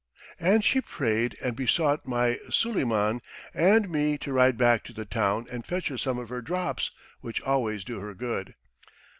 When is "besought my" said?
1.55-2.39